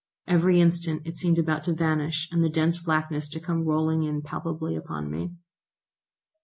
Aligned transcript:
Every 0.25 0.59
instant 0.59 1.03
it 1.05 1.17
seemed 1.17 1.37
about 1.37 1.63
to 1.65 1.73
vanish 1.75 2.27
and 2.31 2.43
the 2.43 2.49
dense 2.49 2.79
blackness 2.81 3.29
to 3.29 3.39
come 3.39 3.65
rolling 3.65 4.01
in 4.01 4.23
palpably 4.23 4.75
upon 4.75 5.11
me. 5.11 5.35